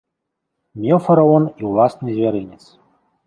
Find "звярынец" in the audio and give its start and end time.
2.17-2.61